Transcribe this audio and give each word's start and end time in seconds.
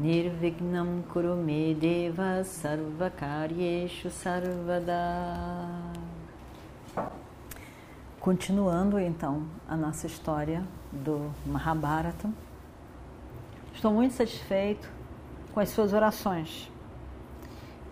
Nirvignam 0.00 1.02
Kurume 1.12 1.74
Deva 1.74 2.42
Sarvakaryeshu 2.42 4.08
Sarvada 4.08 4.94
Continuando 8.18 8.98
então 8.98 9.42
a 9.68 9.76
nossa 9.76 10.06
história 10.06 10.64
do 10.90 11.30
Mahabharata, 11.44 12.30
estou 13.74 13.92
muito 13.92 14.14
satisfeito 14.14 14.90
com 15.52 15.60
as 15.60 15.68
suas 15.68 15.92
orações 15.92 16.72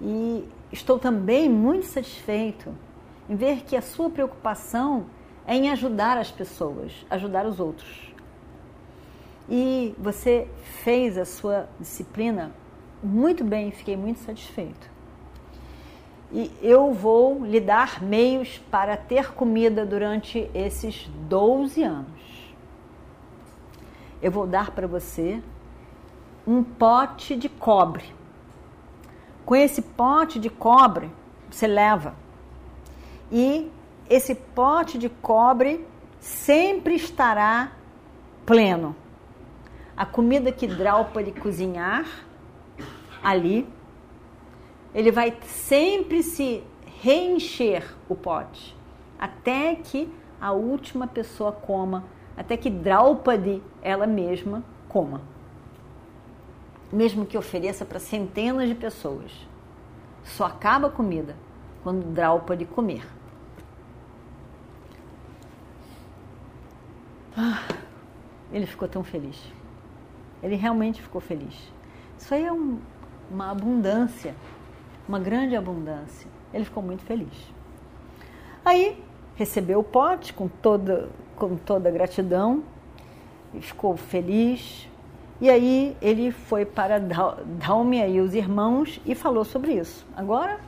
e 0.01 0.49
estou 0.73 0.99
também 0.99 1.47
muito 1.47 1.85
satisfeito 1.85 2.75
em 3.29 3.37
ver 3.37 3.65
que 3.65 3.77
a 3.77 3.83
sua 3.83 4.09
preocupação 4.09 5.05
é 5.47 5.55
em 5.55 5.69
ajudar 5.69 6.17
as 6.17 6.31
pessoas, 6.31 7.05
ajudar 7.11 7.45
os 7.45 7.61
outros. 7.61 8.15
E 9.49 9.95
você 9.99 10.47
fez 10.83 11.17
a 11.17 11.25
sua 11.25 11.69
disciplina 11.81 12.53
muito 13.03 13.45
bem, 13.45 13.71
fiquei 13.71 13.97
muito 13.97 14.21
satisfeito 14.21 14.99
e 16.31 16.53
eu 16.61 16.93
vou 16.93 17.45
lhe 17.45 17.61
dar 17.61 18.03
meios 18.03 18.59
para 18.71 18.97
ter 18.97 19.33
comida 19.33 19.87
durante 19.87 20.51
esses 20.55 21.09
12 21.29 21.83
anos. 21.83 22.55
Eu 24.21 24.31
vou 24.31 24.47
dar 24.47 24.73
para 24.73 24.87
você 24.87 25.43
um 26.47 26.63
pote 26.63 27.35
de 27.35 27.49
cobre. 27.49 28.05
Com 29.47 29.57
esse 29.57 29.81
pote 29.81 30.39
de 30.39 30.51
cobre, 30.51 31.11
você 31.51 31.67
leva. 31.67 32.15
E 33.33 33.71
esse 34.11 34.35
pote 34.35 34.99
de 34.99 35.09
cobre 35.09 35.87
sempre 36.21 36.95
estará 36.95 37.73
pleno. 38.45 38.95
A 39.99 40.07
comida 40.07 40.53
que 40.53 40.65
Draupadi 40.65 41.33
cozinhar 41.33 42.07
ali 43.21 43.69
ele 44.95 45.11
vai 45.11 45.37
sempre 45.43 46.23
se 46.23 46.63
reencher 47.03 47.97
o 48.09 48.15
pote 48.15 48.77
até 49.19 49.75
que 49.75 50.09
a 50.41 50.53
última 50.53 51.09
pessoa 51.09 51.51
coma, 51.51 52.05
até 52.37 52.57
que 52.57 52.71
Draupadi 52.71 53.61
ela 53.83 54.07
mesma 54.07 54.63
coma. 54.89 55.21
Mesmo 56.93 57.27
que 57.27 57.37
ofereça 57.37 57.85
para 57.85 57.99
centenas 57.99 58.69
de 58.69 58.77
pessoas. 58.77 59.33
Só 60.23 60.45
acaba 60.45 60.87
a 60.87 60.91
comida 60.93 61.35
quando 61.83 62.07
Draupadi 62.13 62.65
comer. 62.67 63.05
Ah, 67.37 67.67
ele 68.53 68.65
ficou 68.65 68.87
tão 68.87 69.03
feliz. 69.03 69.58
Ele 70.43 70.57
realmente 70.57 71.03
ficou 71.03 71.21
feliz. 71.21 71.55
Isso 72.19 72.35
aí 72.35 72.45
é 72.45 72.53
um, 72.53 72.79
uma 73.31 73.51
abundância 73.51 74.35
uma 75.09 75.19
grande 75.19 75.57
abundância. 75.57 76.29
Ele 76.53 76.65
ficou 76.65 76.83
muito 76.83 77.03
feliz. 77.03 77.33
Aí 78.65 79.03
recebeu 79.35 79.81
o 79.81 79.85
pote 79.85 80.35
com 80.35 80.47
toda, 80.47 81.09
com 81.35 81.57
toda 81.57 81.91
gratidão, 81.91 82.63
ficou 83.61 83.97
feliz. 83.97 84.87
E 85.41 85.49
aí 85.49 85.97
ele 86.03 86.31
foi 86.31 86.67
para 86.67 86.99
Dalmia 86.99 88.07
e 88.07 88.21
os 88.21 88.35
irmãos 88.35 89.01
e 89.07 89.15
falou 89.15 89.45
sobre 89.45 89.73
isso. 89.73 90.07
Agora, 90.15 90.61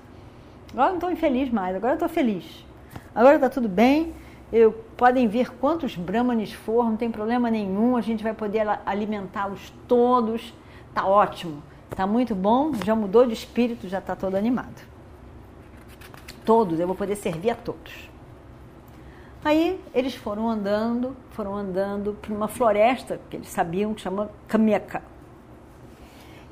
agora 0.73 0.89
não 0.89 0.94
estou 0.94 1.11
infeliz 1.11 1.50
mais, 1.50 1.77
agora 1.77 1.94
estou 1.94 2.09
feliz. 2.09 2.65
Agora 3.15 3.34
está 3.34 3.50
tudo 3.50 3.69
bem, 3.69 4.15
eu, 4.53 4.72
podem 4.97 5.28
vir 5.28 5.50
quantos 5.50 5.94
brahmanes 5.94 6.53
for, 6.53 6.84
não 6.84 6.97
tem 6.97 7.11
problema 7.11 7.50
nenhum, 7.50 7.97
a 7.97 8.00
gente 8.00 8.22
vai 8.22 8.34
poder 8.34 8.66
alimentá-los 8.84 9.72
todos, 9.87 10.53
tá 10.93 11.06
ótimo. 11.06 11.62
Tá 11.91 12.06
muito 12.06 12.34
bom, 12.34 12.72
já 12.84 12.94
mudou 12.94 13.27
de 13.27 13.33
espírito, 13.33 13.88
já 13.88 13.99
está 13.99 14.15
todo 14.15 14.37
animado. 14.37 14.81
Todos, 16.44 16.78
eu 16.78 16.87
vou 16.87 16.97
poder 16.97 17.16
servir 17.16 17.50
a 17.50 17.55
todos. 17.55 18.09
Aí 19.44 19.81
eles 19.94 20.15
foram 20.15 20.49
andando, 20.49 21.17
foram 21.31 21.56
andando 21.56 22.17
para 22.21 22.32
uma 22.32 22.49
floresta 22.49 23.21
que 23.31 23.37
eles 23.37 23.49
sabiam 23.49 23.94
que 23.94 24.00
chama 24.00 24.31
Kamyaka. 24.47 25.03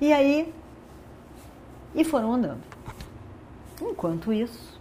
E 0.01 0.13
aí, 0.13 0.53
e 1.95 2.05
foram 2.05 2.33
andando. 2.33 2.63
Enquanto 3.81 4.33
isso, 4.33 4.81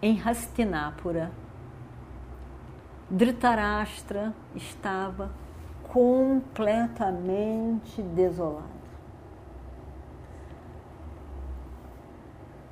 em 0.00 0.20
Hastinapura, 0.20 1.30
Dhritarashtra 3.14 4.34
estava 4.54 5.30
completamente 5.92 8.02
desolado. 8.02 8.74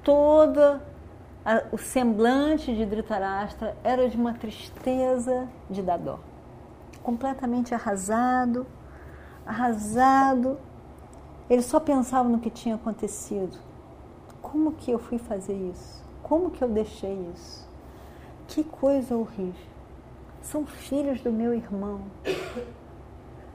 toda 0.03 0.83
a, 1.45 1.63
o 1.73 1.79
semblante 1.79 2.75
de 2.75 2.85
Dhritarashtra 2.85 3.77
era 3.83 4.09
de 4.09 4.17
uma 4.17 4.35
tristeza 4.35 5.49
de 5.71 5.83
dar 5.83 5.99
dó. 5.99 6.19
Completamente 7.03 7.75
arrasado, 7.75 8.67
arrasado. 9.47 10.59
Ele 11.51 11.63
só 11.63 11.81
pensava 11.81 12.29
no 12.29 12.39
que 12.39 12.51
tinha 12.51 12.77
acontecido. 12.77 13.59
Como 14.41 14.73
que 14.73 14.91
eu 14.91 14.99
fui 14.99 15.19
fazer 15.19 15.55
isso? 15.55 16.03
Como 16.23 16.51
que 16.51 16.63
eu 16.63 16.69
deixei 16.69 17.15
isso? 17.35 17.69
Que 18.47 18.63
coisa 18.63 19.17
horrível. 19.17 19.72
São 20.43 20.67
filhos 20.67 21.21
do 21.21 21.33
meu 21.33 21.55
irmão. 21.55 22.03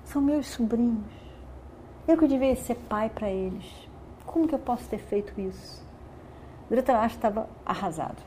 São 0.03 0.21
meus 0.21 0.47
sobrinhos. 0.47 1.05
Eu 2.07 2.17
que 2.17 2.27
devia 2.27 2.55
ser 2.55 2.75
pai 2.75 3.09
para 3.09 3.29
eles. 3.29 3.65
Como 4.25 4.47
que 4.47 4.55
eu 4.55 4.59
posso 4.59 4.89
ter 4.89 4.97
feito 4.97 5.39
isso? 5.39 5.85
Dhritarashtra 6.69 7.29
estava 7.29 7.49
arrasado. 7.65 8.21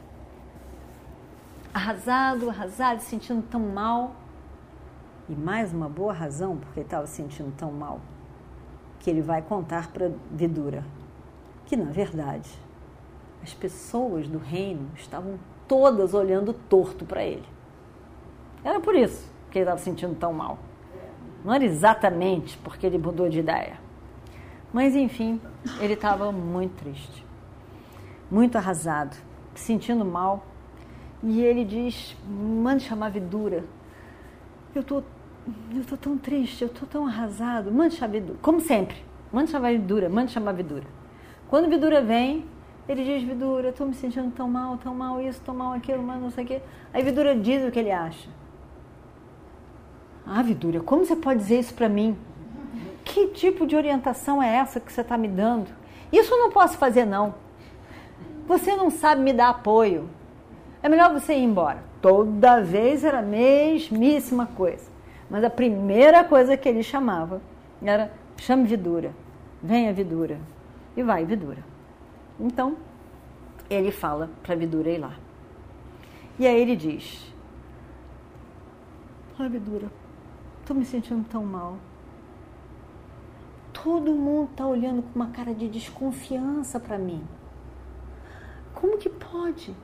Arrasado, 1.74 2.48
arrasado, 2.48 3.00
sentindo 3.00 3.42
tão 3.42 3.60
mal. 3.60 4.14
E 5.28 5.34
mais 5.34 5.72
uma 5.72 5.88
boa 5.88 6.12
razão 6.12 6.56
porque 6.56 6.80
ele 6.80 6.86
estava 6.86 7.06
sentindo 7.06 7.52
tão 7.56 7.70
mal, 7.70 8.00
que 8.98 9.08
ele 9.08 9.22
vai 9.22 9.40
contar 9.42 9.88
para 9.92 10.10
Vidura 10.30 10.84
que, 11.70 11.76
na 11.76 11.92
verdade, 11.92 12.50
as 13.40 13.54
pessoas 13.54 14.26
do 14.26 14.38
reino 14.38 14.90
estavam 14.96 15.38
todas 15.68 16.14
olhando 16.14 16.52
torto 16.52 17.04
para 17.04 17.22
ele. 17.22 17.46
Era 18.64 18.80
por 18.80 18.94
isso 18.94 19.30
que 19.50 19.58
ele 19.58 19.64
estava 19.64 19.78
sentindo 19.78 20.14
tão 20.14 20.32
mal. 20.32 20.58
Não 21.44 21.52
era 21.52 21.64
exatamente 21.64 22.56
porque 22.58 22.86
ele 22.86 22.98
mudou 22.98 23.28
de 23.28 23.40
ideia. 23.40 23.78
Mas, 24.72 24.94
enfim, 24.94 25.40
ele 25.80 25.94
estava 25.94 26.30
muito 26.30 26.74
triste 26.76 27.30
muito 28.30 28.56
arrasado, 28.56 29.16
sentindo 29.54 30.04
mal. 30.04 30.46
E 31.22 31.42
ele 31.42 31.64
diz: 31.64 32.16
mande 32.26 32.84
chamar 32.84 33.10
Vidura. 33.10 33.64
Eu 34.74 34.82
tô, 34.82 35.02
eu 35.74 35.84
tô 35.86 35.96
tão 35.96 36.16
triste, 36.16 36.62
eu 36.62 36.68
tô 36.68 36.86
tão 36.86 37.06
arrasado. 37.06 37.72
Mande 37.72 37.94
chamar 37.94 38.12
Vidura. 38.12 38.38
Como 38.40 38.60
sempre, 38.60 38.96
mande 39.32 39.50
chamar 39.50 39.72
Vidura, 39.72 40.08
mande 40.08 40.30
chamar 40.30 40.52
Vidura. 40.52 40.86
Quando 41.48 41.68
Vidura 41.68 42.00
vem, 42.00 42.46
ele 42.88 43.04
diz: 43.04 43.22
Vidura, 43.22 43.68
eu 43.68 43.72
tô 43.72 43.84
me 43.84 43.94
sentindo 43.94 44.30
tão 44.30 44.48
mal, 44.48 44.78
tão 44.78 44.94
mal 44.94 45.20
isso, 45.20 45.40
tão 45.44 45.54
mal 45.54 45.72
aquilo, 45.72 46.02
mas 46.02 46.20
não 46.20 46.30
sei 46.30 46.44
o 46.44 46.46
quê. 46.46 46.62
Aí 46.94 47.02
Vidura 47.02 47.34
diz 47.36 47.66
o 47.66 47.70
que 47.70 47.78
ele 47.78 47.90
acha. 47.90 48.28
Ah, 50.26 50.42
Vidura, 50.42 50.80
como 50.80 51.04
você 51.04 51.16
pode 51.16 51.40
dizer 51.40 51.60
isso 51.60 51.74
para 51.74 51.88
mim? 51.88 52.16
Que 53.04 53.28
tipo 53.28 53.66
de 53.66 53.74
orientação 53.74 54.42
é 54.42 54.56
essa 54.56 54.78
que 54.78 54.92
você 54.92 55.00
está 55.00 55.18
me 55.18 55.28
dando? 55.28 55.68
Isso 56.12 56.32
eu 56.32 56.38
não 56.38 56.50
posso 56.50 56.76
fazer, 56.76 57.04
não. 57.04 57.34
Você 58.46 58.74
não 58.74 58.90
sabe 58.90 59.22
me 59.22 59.32
dar 59.32 59.50
apoio. 59.50 60.08
É 60.82 60.88
melhor 60.88 61.12
você 61.12 61.34
ir 61.34 61.44
embora. 61.44 61.82
Toda 62.00 62.60
vez 62.60 63.04
era 63.04 63.18
a 63.18 63.22
mesmíssima 63.22 64.46
coisa. 64.46 64.90
Mas 65.28 65.44
a 65.44 65.50
primeira 65.50 66.24
coisa 66.24 66.56
que 66.56 66.68
ele 66.68 66.82
chamava 66.82 67.40
era: 67.82 68.12
chame 68.36 68.64
Vidura, 68.64 69.12
venha 69.62 69.92
Vidura. 69.92 70.38
E 70.96 71.02
vai 71.02 71.24
Vidura. 71.24 71.62
Então, 72.38 72.76
ele 73.68 73.92
fala 73.92 74.30
para 74.42 74.54
Vidura 74.56 74.90
ir 74.90 74.98
lá. 74.98 75.14
E 76.38 76.46
aí 76.46 76.60
ele 76.60 76.74
diz: 76.74 77.32
Olha, 79.38 79.48
Vidura, 79.48 79.86
estou 80.70 80.78
me 80.78 80.86
sentindo 80.86 81.26
tão 81.28 81.44
mal. 81.44 81.78
todo 83.72 84.12
mundo 84.14 84.50
está 84.50 84.66
olhando 84.66 85.02
com 85.02 85.14
uma 85.14 85.28
cara 85.28 85.54
de 85.54 85.68
desconfiança 85.68 86.78
para 86.78 86.98
mim. 86.98 87.22
Como 88.74 88.98
que 88.98 89.08
pode? 89.08 89.74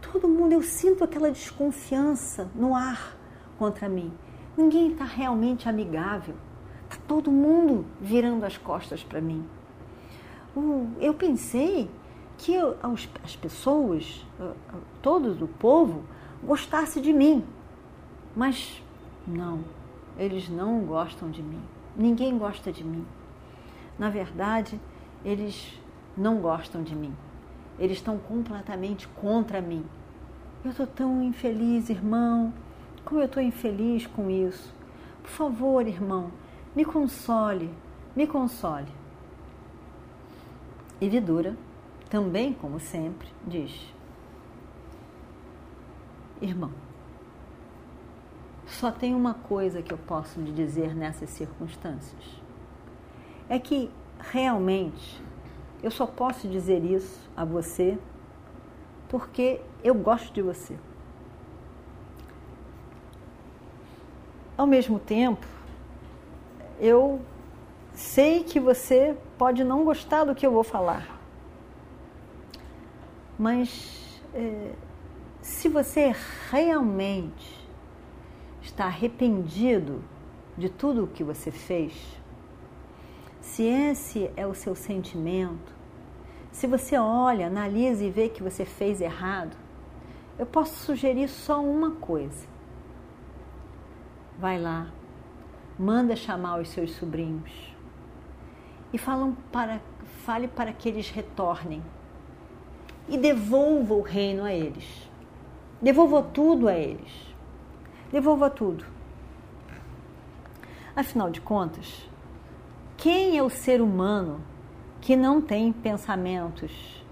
Todo 0.00 0.28
mundo, 0.28 0.52
eu 0.52 0.62
sinto 0.62 1.02
aquela 1.04 1.30
desconfiança 1.30 2.48
no 2.54 2.74
ar 2.74 3.16
contra 3.58 3.88
mim. 3.88 4.12
Ninguém 4.56 4.92
está 4.92 5.04
realmente 5.04 5.68
amigável. 5.68 6.34
Está 6.88 7.02
todo 7.06 7.30
mundo 7.30 7.84
virando 8.00 8.44
as 8.44 8.56
costas 8.56 9.02
para 9.02 9.20
mim. 9.20 9.44
Eu 11.00 11.12
pensei 11.14 11.90
que 12.38 12.54
as 13.22 13.36
pessoas, 13.36 14.24
todos 15.02 15.42
o 15.42 15.48
povo, 15.48 16.04
gostasse 16.42 17.00
de 17.00 17.12
mim. 17.12 17.44
Mas 18.34 18.82
não, 19.26 19.60
eles 20.18 20.48
não 20.48 20.80
gostam 20.80 21.30
de 21.30 21.42
mim. 21.42 21.62
Ninguém 21.96 22.36
gosta 22.36 22.72
de 22.72 22.84
mim. 22.84 23.06
Na 23.98 24.10
verdade, 24.10 24.80
eles 25.24 25.78
não 26.16 26.38
gostam 26.38 26.82
de 26.82 26.94
mim. 26.94 27.14
Eles 27.78 27.98
estão 27.98 28.18
completamente 28.18 29.06
contra 29.08 29.60
mim. 29.60 29.84
Eu 30.64 30.70
estou 30.70 30.86
tão 30.86 31.22
infeliz, 31.22 31.90
irmão. 31.90 32.52
Como 33.04 33.20
eu 33.20 33.26
estou 33.26 33.42
infeliz 33.42 34.06
com 34.06 34.30
isso. 34.30 34.74
Por 35.22 35.30
favor, 35.30 35.86
irmão, 35.86 36.30
me 36.74 36.84
console, 36.84 37.70
me 38.14 38.26
console. 38.26 38.88
E 41.00 41.08
Vidura, 41.08 41.56
também 42.08 42.52
como 42.54 42.80
sempre, 42.80 43.28
diz: 43.46 43.92
Irmão, 46.40 46.70
só 48.76 48.92
tem 48.92 49.14
uma 49.14 49.32
coisa 49.32 49.80
que 49.80 49.92
eu 49.92 49.96
posso 49.96 50.38
lhe 50.38 50.52
dizer 50.52 50.94
nessas 50.94 51.30
circunstâncias. 51.30 52.22
É 53.48 53.58
que 53.58 53.90
realmente 54.18 55.22
eu 55.82 55.90
só 55.90 56.06
posso 56.06 56.46
dizer 56.46 56.84
isso 56.84 57.18
a 57.34 57.42
você 57.42 57.98
porque 59.08 59.62
eu 59.82 59.94
gosto 59.94 60.30
de 60.30 60.42
você. 60.42 60.76
Ao 64.58 64.66
mesmo 64.66 64.98
tempo, 64.98 65.46
eu 66.78 67.20
sei 67.94 68.44
que 68.44 68.60
você 68.60 69.16
pode 69.38 69.64
não 69.64 69.84
gostar 69.84 70.24
do 70.24 70.34
que 70.34 70.46
eu 70.46 70.52
vou 70.52 70.64
falar, 70.64 71.18
mas 73.38 74.20
é, 74.34 74.72
se 75.40 75.68
você 75.68 76.14
realmente 76.50 77.65
está 78.76 78.84
arrependido 78.84 80.04
de 80.54 80.68
tudo 80.68 81.04
o 81.04 81.06
que 81.06 81.24
você 81.24 81.50
fez, 81.50 81.94
se 83.40 83.62
esse 83.62 84.30
é 84.36 84.46
o 84.46 84.52
seu 84.52 84.74
sentimento, 84.74 85.74
se 86.52 86.66
você 86.66 86.98
olha, 86.98 87.46
analisa 87.46 88.04
e 88.04 88.10
vê 88.10 88.28
que 88.28 88.42
você 88.42 88.66
fez 88.66 89.00
errado, 89.00 89.56
eu 90.38 90.44
posso 90.44 90.74
sugerir 90.84 91.28
só 91.28 91.62
uma 91.62 91.92
coisa. 91.92 92.46
Vai 94.38 94.60
lá, 94.60 94.88
manda 95.78 96.14
chamar 96.14 96.60
os 96.60 96.68
seus 96.68 96.90
sobrinhos 96.90 97.74
e 98.92 98.98
falam 98.98 99.34
para, 99.50 99.80
fale 100.26 100.48
para 100.48 100.70
que 100.70 100.86
eles 100.86 101.08
retornem 101.08 101.82
e 103.08 103.16
devolva 103.16 103.94
o 103.94 104.02
reino 104.02 104.44
a 104.44 104.52
eles. 104.52 105.10
Devolva 105.80 106.22
tudo 106.22 106.68
a 106.68 106.74
eles. 106.74 107.35
Devolva 108.10 108.48
tudo. 108.48 108.84
Afinal 110.94 111.30
de 111.30 111.40
contas, 111.40 112.08
quem 112.96 113.36
é 113.36 113.42
o 113.42 113.50
ser 113.50 113.80
humano 113.80 114.40
que 115.00 115.14
não 115.14 115.40
tem 115.40 115.72
pensamentos 115.72 117.04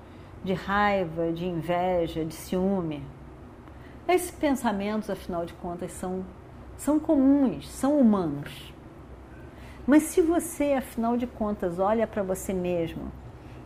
de 0.42 0.54
raiva, 0.54 1.32
de 1.32 1.46
inveja, 1.46 2.24
de 2.24 2.34
ciúme? 2.34 3.02
Esses 4.08 4.30
pensamentos, 4.30 5.10
afinal 5.10 5.44
de 5.44 5.52
contas, 5.54 5.92
são, 5.92 6.24
são 6.76 6.98
comuns, 6.98 7.68
são 7.68 7.98
humanos. 7.98 8.72
Mas 9.86 10.04
se 10.04 10.22
você, 10.22 10.72
afinal 10.72 11.16
de 11.16 11.26
contas, 11.26 11.78
olha 11.78 12.06
para 12.06 12.22
você 12.22 12.52
mesmo 12.52 13.12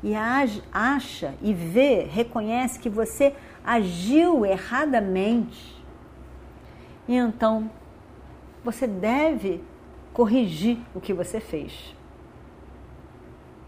e 0.03 0.15
acha 0.15 1.35
e 1.43 1.53
vê, 1.53 2.05
reconhece 2.05 2.79
que 2.79 2.89
você 2.89 3.35
agiu 3.65 4.47
erradamente, 4.47 5.78
e 7.09 7.17
então 7.17 7.71
você 8.63 8.87
deve 8.87 9.65
corrigir 10.13 10.79
o 10.95 11.01
que 11.01 11.15
você 11.15 11.41
fez. 11.41 11.97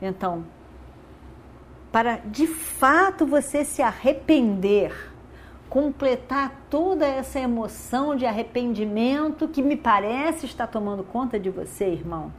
Então, 0.02 0.44
para 1.90 2.16
de 2.16 2.46
fato 2.46 3.25
você 3.25 3.64
se 3.64 3.81
arrepender, 3.81 4.92
completar 5.70 6.52
toda 6.69 7.06
essa 7.06 7.40
emoção 7.40 8.14
de 8.14 8.26
arrependimento 8.26 9.48
que 9.48 9.62
me 9.62 9.76
parece 9.76 10.44
estar 10.44 10.66
tomando 10.66 11.02
conta 11.02 11.40
de 11.40 11.48
você, 11.48 11.86
irmão. 11.86 12.32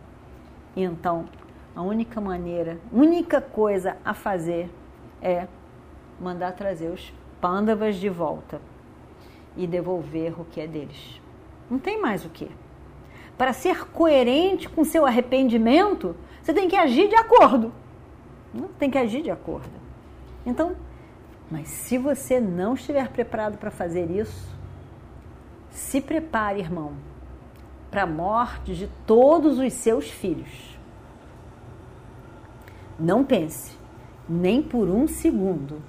E 0.75 0.83
então, 0.83 1.25
a 1.75 1.81
única 1.81 2.21
maneira, 2.21 2.80
única 2.92 3.42
coisa 3.42 3.97
a 4.06 4.13
fazer 4.13 4.69
é 5.21 5.47
mandar 6.19 6.51
trazer 6.51 6.89
os 6.89 7.12
pândavas 7.39 7.95
de 7.95 8.09
volta 8.09 8.62
e 9.56 9.68
devolver 9.68 10.39
o 10.39 10.45
que 10.45 10.62
é 10.62 10.68
deles. 10.68 11.21
Não 11.69 11.80
tem 11.80 12.01
mais 12.01 12.25
o 12.25 12.30
que. 12.30 12.50
Para 13.38 13.53
ser 13.53 13.86
coerente 13.88 14.69
com 14.69 14.83
seu 14.83 15.06
arrependimento, 15.06 16.15
você 16.42 16.53
tem 16.53 16.68
que 16.68 16.75
agir 16.75 17.07
de 17.07 17.15
acordo. 17.15 17.71
Tem 18.77 18.89
que 18.89 18.98
agir 18.98 19.21
de 19.21 19.31
acordo. 19.31 19.71
Então, 20.45 20.75
mas 21.50 21.68
se 21.69 21.98
você 21.98 22.39
não 22.39 22.74
estiver 22.74 23.09
preparado 23.09 23.57
para 23.57 23.71
fazer 23.71 24.09
isso, 24.09 24.56
se 25.69 26.01
prepare, 26.01 26.59
irmão, 26.59 26.94
para 27.89 28.04
a 28.04 28.07
morte 28.07 28.74
de 28.74 28.88
todos 29.06 29.59
os 29.59 29.74
seus 29.74 30.09
filhos. 30.09 30.77
Não 32.97 33.24
pense, 33.24 33.75
nem 34.27 34.62
por 34.62 34.88
um 34.88 35.07
segundo, 35.07 35.81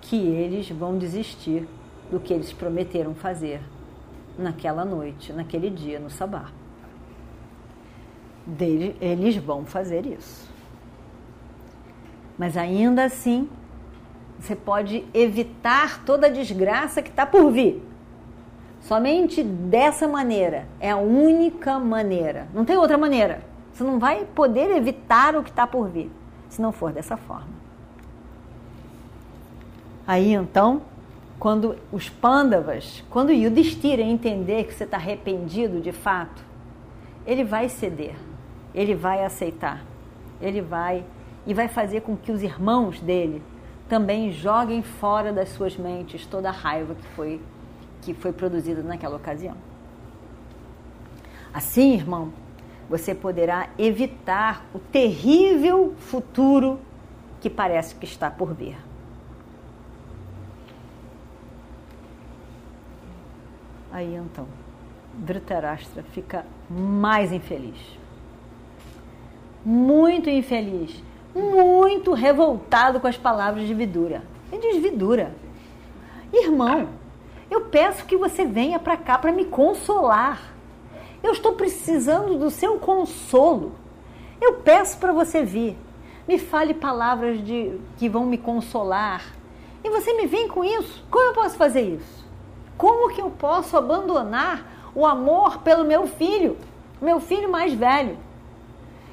que 0.00 0.16
eles 0.16 0.70
vão 0.70 0.96
desistir 0.96 1.68
do 2.10 2.18
que 2.18 2.32
eles 2.32 2.52
prometeram 2.52 3.14
fazer 3.14 3.60
naquela 4.38 4.84
noite, 4.84 5.32
naquele 5.32 5.68
dia, 5.68 5.98
no 5.98 6.10
sabá. 6.10 6.46
eles 9.00 9.36
vão 9.36 9.64
fazer 9.64 10.06
isso. 10.06 10.48
Mas 12.38 12.56
ainda 12.56 13.04
assim, 13.04 13.48
você 14.38 14.54
pode 14.54 15.04
evitar 15.12 16.04
toda 16.04 16.28
a 16.28 16.30
desgraça 16.30 17.02
que 17.02 17.10
está 17.10 17.26
por 17.26 17.50
vir. 17.50 17.82
Somente 18.80 19.42
dessa 19.42 20.06
maneira. 20.06 20.68
É 20.78 20.90
a 20.90 20.96
única 20.96 21.78
maneira. 21.78 22.46
Não 22.54 22.64
tem 22.64 22.76
outra 22.76 22.96
maneira. 22.96 23.42
Você 23.72 23.82
não 23.82 23.98
vai 23.98 24.24
poder 24.24 24.70
evitar 24.76 25.36
o 25.36 25.42
que 25.42 25.50
está 25.50 25.66
por 25.66 25.88
vir, 25.88 26.10
se 26.48 26.60
não 26.60 26.72
for 26.72 26.92
dessa 26.92 27.16
forma. 27.16 27.58
Aí 30.06 30.32
então, 30.32 30.82
quando 31.38 31.76
os 31.92 32.08
pândavas, 32.08 33.04
quando 33.10 33.32
Yudhishthira 33.32 34.02
entender 34.02 34.64
que 34.64 34.74
você 34.74 34.84
está 34.84 34.96
arrependido 34.96 35.80
de 35.80 35.92
fato, 35.92 36.44
ele 37.26 37.44
vai 37.44 37.68
ceder, 37.68 38.16
ele 38.74 38.94
vai 38.94 39.24
aceitar, 39.24 39.84
ele 40.40 40.60
vai 40.60 41.04
e 41.46 41.54
vai 41.54 41.68
fazer 41.68 42.00
com 42.00 42.16
que 42.16 42.32
os 42.32 42.42
irmãos 42.42 43.00
dele 43.00 43.42
também 43.88 44.32
joguem 44.32 44.82
fora 44.82 45.32
das 45.32 45.50
suas 45.50 45.76
mentes 45.76 46.26
toda 46.26 46.48
a 46.48 46.52
raiva 46.52 46.94
que 46.94 47.06
foi 47.14 47.40
que 48.02 48.14
foi 48.14 48.32
produzida 48.32 48.82
naquela 48.82 49.16
ocasião. 49.16 49.56
Assim, 51.52 51.94
irmão, 51.94 52.32
você 52.88 53.14
poderá 53.14 53.68
evitar 53.78 54.64
o 54.72 54.78
terrível 54.78 55.94
futuro 55.98 56.78
que 57.40 57.50
parece 57.50 57.94
que 57.94 58.06
está 58.06 58.30
por 58.30 58.54
vir. 58.54 58.76
Aí 63.98 64.14
então, 64.14 64.46
Dhritarashtra 65.12 66.04
fica 66.12 66.46
mais 66.70 67.32
infeliz. 67.32 67.76
Muito 69.64 70.30
infeliz. 70.30 71.02
Muito 71.34 72.12
revoltado 72.12 73.00
com 73.00 73.08
as 73.08 73.16
palavras 73.16 73.66
de 73.66 73.74
Vidura. 73.74 74.22
Ele 74.52 74.62
diz: 74.62 74.80
Vidura, 74.80 75.34
irmão, 76.32 76.90
eu 77.50 77.62
peço 77.62 78.04
que 78.04 78.16
você 78.16 78.44
venha 78.44 78.78
para 78.78 78.96
cá 78.96 79.18
para 79.18 79.32
me 79.32 79.46
consolar. 79.46 80.54
Eu 81.20 81.32
estou 81.32 81.54
precisando 81.54 82.38
do 82.38 82.52
seu 82.52 82.78
consolo. 82.78 83.72
Eu 84.40 84.58
peço 84.58 84.96
para 84.98 85.12
você 85.12 85.42
vir. 85.42 85.76
Me 86.28 86.38
fale 86.38 86.72
palavras 86.72 87.44
de 87.44 87.76
que 87.96 88.08
vão 88.08 88.26
me 88.26 88.38
consolar. 88.38 89.24
E 89.82 89.90
você 89.90 90.12
me 90.12 90.28
vem 90.28 90.46
com 90.46 90.64
isso? 90.64 91.04
Como 91.10 91.24
eu 91.24 91.34
posso 91.34 91.56
fazer 91.56 91.80
isso? 91.80 92.27
Como 92.78 93.12
que 93.12 93.20
eu 93.20 93.28
posso 93.28 93.76
abandonar 93.76 94.90
o 94.94 95.04
amor 95.04 95.58
pelo 95.58 95.84
meu 95.84 96.06
filho, 96.06 96.56
meu 97.02 97.20
filho 97.20 97.50
mais 97.50 97.74
velho? 97.74 98.16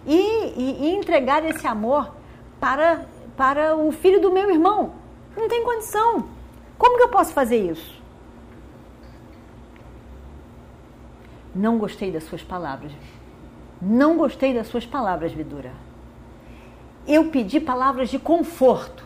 E 0.06 0.54
e, 0.56 0.86
e 0.86 0.96
entregar 0.96 1.44
esse 1.44 1.66
amor 1.66 2.14
para, 2.60 3.06
para 3.36 3.76
o 3.76 3.92
filho 3.92 4.22
do 4.22 4.32
meu 4.32 4.52
irmão. 4.52 4.94
Não 5.36 5.50
tem 5.50 5.64
condição. 5.64 6.30
Como 6.78 6.98
que 6.98 7.04
eu 7.04 7.10
posso 7.10 7.34
fazer 7.34 7.72
isso? 7.72 7.96
Não 11.54 11.78
gostei 11.78 12.12
das 12.12 12.24
suas 12.24 12.44
palavras. 12.44 12.92
Não 13.82 14.18
gostei 14.18 14.54
das 14.54 14.68
suas 14.68 14.86
palavras, 14.86 15.32
Vidura. 15.32 15.72
Eu 17.08 17.30
pedi 17.30 17.60
palavras 17.60 18.10
de 18.10 18.20
conforto. 18.20 19.04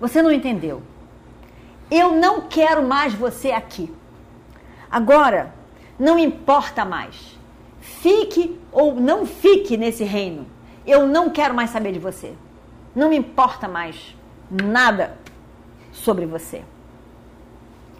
Você 0.00 0.22
não 0.22 0.32
entendeu. 0.32 0.82
Eu 1.90 2.12
não 2.12 2.42
quero 2.42 2.82
mais 2.82 3.14
você 3.14 3.50
aqui. 3.50 3.92
Agora, 4.90 5.52
não 5.98 6.18
importa 6.18 6.84
mais. 6.84 7.38
Fique 7.80 8.60
ou 8.70 8.94
não 8.94 9.26
fique 9.26 9.76
nesse 9.76 10.04
reino. 10.04 10.46
Eu 10.86 11.06
não 11.06 11.30
quero 11.30 11.54
mais 11.54 11.70
saber 11.70 11.92
de 11.92 11.98
você. 11.98 12.34
Não 12.94 13.08
me 13.08 13.16
importa 13.16 13.68
mais 13.68 14.16
nada 14.50 15.16
sobre 15.92 16.26
você. 16.26 16.64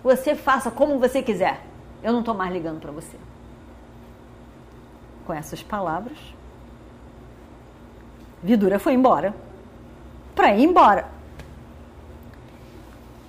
Você 0.03 0.35
faça 0.35 0.71
como 0.71 0.99
você 0.99 1.23
quiser. 1.23 1.65
Eu 2.03 2.13
não 2.13 2.21
estou 2.21 2.35
mais 2.35 2.53
ligando 2.53 2.81
para 2.81 2.93
você. 2.93 3.17
Com 5.27 5.35
essas 5.35 5.63
palavras, 5.63 6.17
Vidura 8.43 8.79
foi 8.79 8.95
embora. 8.95 9.35
Para 10.35 10.55
ir 10.57 10.65
embora. 10.65 11.09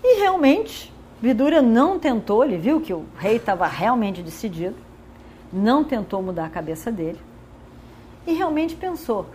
E 0.03 0.19
realmente, 0.19 0.91
Vidura 1.21 1.61
não 1.61 1.99
tentou, 1.99 2.43
ele 2.43 2.57
viu 2.57 2.81
que 2.81 2.93
o 2.93 3.05
rei 3.17 3.35
estava 3.35 3.67
realmente 3.67 4.23
decidido, 4.23 4.75
não 5.53 5.83
tentou 5.83 6.21
mudar 6.21 6.45
a 6.45 6.49
cabeça 6.49 6.91
dele. 6.91 7.19
E 8.25 8.33
realmente 8.33 8.75
pensou: 8.75 9.27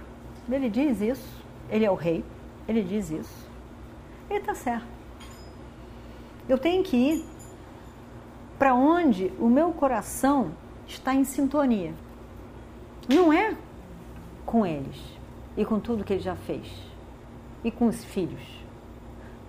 ele 0.51 0.69
diz 0.69 1.01
isso, 1.01 1.45
ele 1.71 1.85
é 1.85 1.91
o 1.91 1.95
rei, 1.95 2.25
ele 2.69 2.83
diz 2.83 3.11
isso. 3.11 3.47
Ele 4.29 4.41
está 4.41 4.55
certo. 4.55 4.87
Eu 6.49 6.59
tenho 6.59 6.83
que 6.83 6.97
ir 6.97 7.25
para 8.59 8.75
onde 8.75 9.33
o 9.39 9.49
meu 9.49 9.73
coração 9.73 10.53
está 10.87 11.15
em 11.15 11.25
sintonia. 11.25 11.95
Não 13.09 13.33
é 13.33 13.57
com 14.45 14.65
eles 14.65 14.97
e 15.57 15.65
com 15.65 15.79
tudo 15.79 16.05
que 16.05 16.15
ele 16.15 16.23
já 16.23 16.35
fez 16.35 16.67
e 17.63 17.71
com 17.71 17.87
os 17.87 18.05
filhos. 18.05 18.66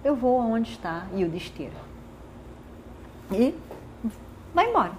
Eu 0.04 0.16
vou 0.16 0.40
aonde 0.40 0.72
está 0.72 1.06
o 1.14 1.28
desteira. 1.28 1.76
E 3.32 3.54
vai 4.54 4.70
embora. 4.70 4.94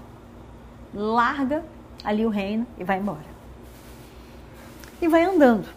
Larga 0.95 1.65
ali 2.05 2.25
o 2.25 2.29
reino 2.29 2.67
e 2.79 2.85
vai 2.85 2.99
embora. 2.99 3.39
E 5.01 5.09
vai 5.09 5.25
andando. 5.25 5.69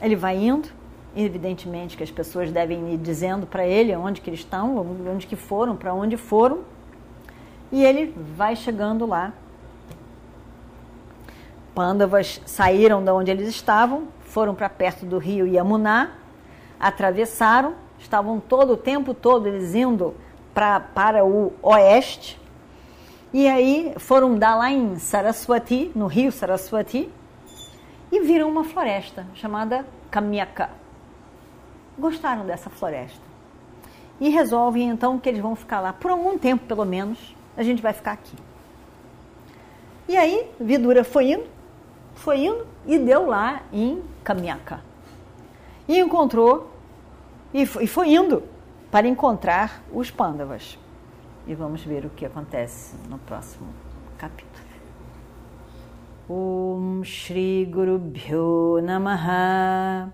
Ele 0.00 0.16
vai 0.16 0.36
indo, 0.36 0.68
evidentemente 1.14 1.96
que 1.96 2.02
as 2.02 2.10
pessoas 2.10 2.50
devem 2.50 2.92
ir 2.94 2.98
dizendo 2.98 3.46
para 3.46 3.66
ele 3.66 3.94
onde 3.94 4.20
que 4.20 4.30
eles 4.30 4.40
estão, 4.40 4.76
onde 5.12 5.26
que 5.26 5.36
foram, 5.36 5.76
para 5.76 5.94
onde 5.94 6.16
foram. 6.16 6.62
E 7.70 7.84
ele 7.84 8.14
vai 8.36 8.56
chegando 8.56 9.06
lá. 9.06 9.32
Pândavas 11.74 12.40
saíram 12.46 13.02
de 13.02 13.10
onde 13.10 13.30
eles 13.30 13.48
estavam, 13.48 14.08
foram 14.20 14.54
para 14.54 14.68
perto 14.68 15.04
do 15.04 15.18
rio 15.18 15.46
Yamuná, 15.46 16.12
atravessaram, 16.78 17.74
estavam 17.98 18.40
todo 18.40 18.74
o 18.74 18.76
tempo 18.76 19.14
todo 19.14 19.46
eles 19.46 19.74
indo 19.74 20.14
pra, 20.52 20.80
para 20.80 21.24
o 21.24 21.52
oeste. 21.62 22.40
E 23.32 23.48
aí 23.48 23.92
foram 23.98 24.38
dar 24.38 24.54
lá 24.54 24.70
em 24.70 24.96
Saraswati, 24.96 25.90
no 25.94 26.06
rio 26.06 26.30
Saraswati, 26.30 27.10
e 28.12 28.20
viram 28.20 28.48
uma 28.48 28.62
floresta 28.62 29.26
chamada 29.34 29.84
Kamyaka. 30.10 30.70
Gostaram 31.98 32.46
dessa 32.46 32.70
floresta. 32.70 33.22
E 34.20 34.28
resolvem 34.28 34.88
então 34.88 35.18
que 35.18 35.28
eles 35.28 35.40
vão 35.40 35.56
ficar 35.56 35.80
lá 35.80 35.92
por 35.92 36.12
algum 36.12 36.38
tempo, 36.38 36.64
pelo 36.66 36.84
menos. 36.84 37.34
A 37.56 37.62
gente 37.62 37.82
vai 37.82 37.92
ficar 37.92 38.12
aqui. 38.12 38.36
E 40.08 40.16
aí, 40.16 40.48
Vidura 40.60 41.02
foi 41.02 41.32
indo, 41.32 41.46
foi 42.14 42.44
indo 42.44 42.66
e 42.86 42.98
deu 42.98 43.26
lá 43.26 43.62
em 43.72 44.02
Kamyaka. 44.22 44.80
E 45.86 45.98
encontrou, 45.98 46.70
e 47.52 47.66
foi, 47.66 48.14
indo 48.14 48.42
para 48.90 49.06
encontrar 49.06 49.82
os 49.92 50.10
pândavas. 50.10 50.78
E 51.46 51.54
vamos 51.54 51.84
ver 51.84 52.06
o 52.06 52.10
que 52.10 52.24
acontece 52.24 52.96
no 53.08 53.18
próximo 53.18 53.66
capítulo. 54.16 54.64
Om 56.28 57.04
Shri 57.04 57.66
Guru 57.66 57.98
Bhyo 57.98 58.80
Namaha 58.82 60.10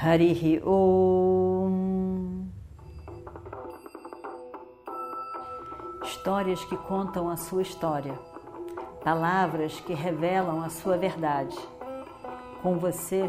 Harihi 0.00 0.62
Om 0.64 2.44
Histórias 6.04 6.64
que 6.64 6.76
contam 6.76 7.28
a 7.28 7.36
sua 7.36 7.62
história, 7.62 8.14
palavras 9.02 9.80
que 9.80 9.92
revelam 9.92 10.62
a 10.62 10.70
sua 10.70 10.96
verdade. 10.96 11.56
Com 12.62 12.78
você, 12.78 13.28